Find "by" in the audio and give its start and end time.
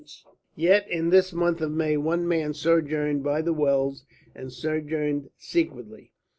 3.21-3.43